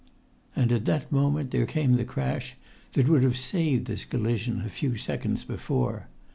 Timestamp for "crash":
2.05-2.55